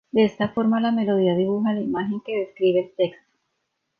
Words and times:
De 0.11 0.25
esta 0.25 0.49
forma 0.49 0.79
la 0.81 0.91
melodía 0.91 1.35
dibuja 1.35 1.73
la 1.73 1.81
imagen 1.81 2.21
que 2.25 2.35
describe 2.39 2.79
el 2.79 2.95
texto. 2.95 3.23